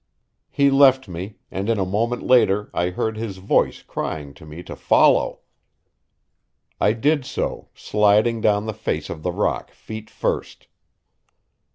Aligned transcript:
He 0.49 0.71
left 0.71 1.07
me, 1.07 1.35
and 1.51 1.69
in 1.69 1.77
a 1.77 1.85
moment 1.85 2.23
later 2.23 2.71
I 2.73 2.89
heard 2.89 3.17
his 3.17 3.37
voice 3.37 3.83
crying 3.83 4.33
to 4.33 4.47
me 4.47 4.63
to 4.63 4.75
follow. 4.75 5.41
I 6.79 6.93
did 6.93 7.23
so, 7.23 7.69
sliding 7.75 8.41
down 8.41 8.65
the 8.65 8.73
face 8.73 9.11
of 9.11 9.21
the 9.21 9.31
rock 9.31 9.69
feet 9.69 10.09
first. 10.09 10.65